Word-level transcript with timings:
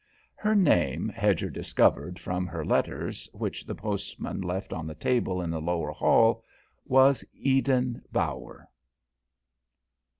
Her 0.33 0.55
name, 0.55 1.09
Hedger 1.09 1.51
discovered 1.51 2.17
from 2.17 2.47
her 2.47 2.65
letters, 2.65 3.29
which 3.33 3.67
the 3.67 3.75
postman 3.75 4.41
left 4.41 4.73
on 4.73 4.87
the 4.87 4.95
table 4.95 5.43
in 5.43 5.51
the 5.51 5.61
lower 5.61 5.91
hall, 5.91 6.43
was 6.87 7.23
Eden 7.35 8.01
Bower. 8.11 8.67